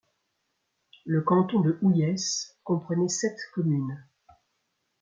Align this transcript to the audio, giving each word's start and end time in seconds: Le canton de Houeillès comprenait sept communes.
Le 1.05 1.21
canton 1.21 1.59
de 1.59 1.77
Houeillès 1.83 2.57
comprenait 2.63 3.07
sept 3.07 3.37
communes. 3.53 4.03